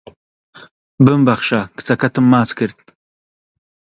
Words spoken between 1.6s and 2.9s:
کچەکەتم ماچ کرد